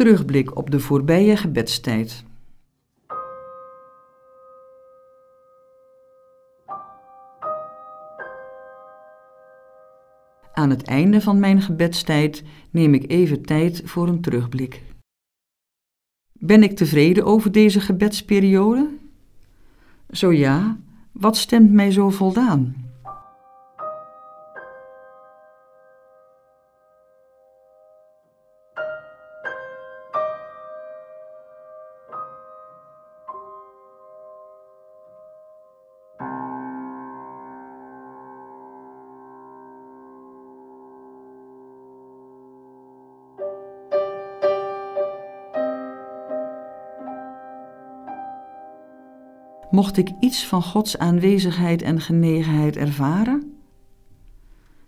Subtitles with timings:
[0.00, 2.24] Terugblik op de voorbije gebedstijd.
[10.52, 14.82] Aan het einde van mijn gebedstijd neem ik even tijd voor een terugblik.
[16.32, 18.88] Ben ik tevreden over deze gebedsperiode?
[20.10, 20.78] Zo ja,
[21.12, 22.89] wat stemt mij zo voldaan?
[49.70, 53.52] Mocht ik iets van Gods aanwezigheid en genegenheid ervaren?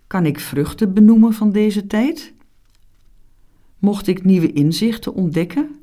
[0.07, 2.33] Kan ik vruchten benoemen van deze tijd?
[3.79, 5.75] Mocht ik nieuwe inzichten ontdekken?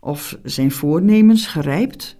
[0.00, 2.17] Of zijn voornemens gerijpt?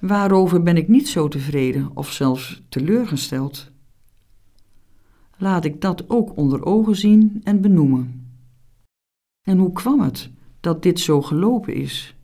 [0.00, 3.70] Waarover ben ik niet zo tevreden of zelfs teleurgesteld?
[5.36, 8.28] Laat ik dat ook onder ogen zien en benoemen.
[9.42, 10.30] En hoe kwam het
[10.60, 12.16] dat dit zo gelopen is?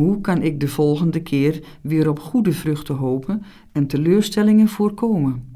[0.00, 5.52] Hoe kan ik de volgende keer weer op goede vruchten hopen en teleurstellingen voorkomen?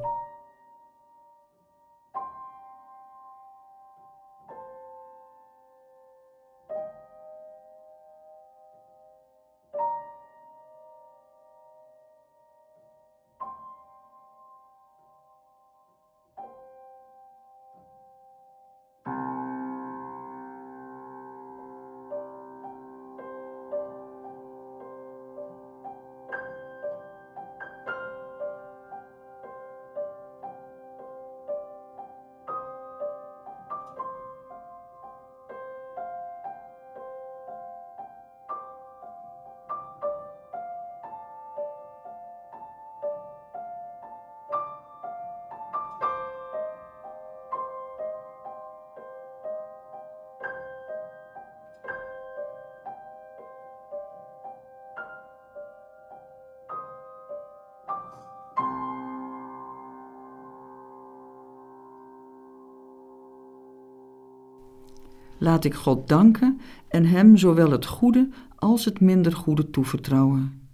[65.38, 70.68] Laat ik God danken en Hem zowel het goede als het minder goede toevertrouwen.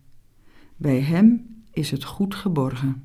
[0.77, 3.05] Bij Hem is het goed geborgen.